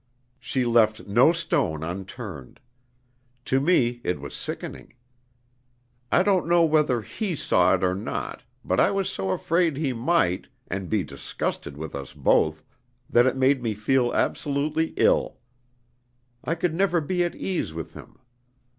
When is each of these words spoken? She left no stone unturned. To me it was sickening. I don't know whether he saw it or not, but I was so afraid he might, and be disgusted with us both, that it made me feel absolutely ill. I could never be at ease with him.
She 0.39 0.65
left 0.65 1.05
no 1.05 1.31
stone 1.31 1.83
unturned. 1.83 2.59
To 3.45 3.59
me 3.61 4.01
it 4.03 4.19
was 4.19 4.33
sickening. 4.33 4.95
I 6.11 6.23
don't 6.23 6.47
know 6.47 6.65
whether 6.65 7.03
he 7.03 7.35
saw 7.35 7.75
it 7.75 7.83
or 7.83 7.93
not, 7.93 8.41
but 8.65 8.79
I 8.79 8.89
was 8.89 9.11
so 9.11 9.29
afraid 9.29 9.77
he 9.77 9.93
might, 9.93 10.47
and 10.67 10.89
be 10.89 11.03
disgusted 11.03 11.77
with 11.77 11.93
us 11.93 12.13
both, 12.13 12.63
that 13.11 13.27
it 13.27 13.37
made 13.37 13.61
me 13.61 13.75
feel 13.75 14.11
absolutely 14.15 14.95
ill. 14.97 15.37
I 16.43 16.55
could 16.55 16.73
never 16.73 16.99
be 16.99 17.23
at 17.23 17.35
ease 17.35 17.71
with 17.71 17.93
him. 17.93 18.17